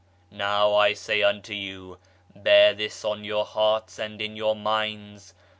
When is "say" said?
0.95-1.21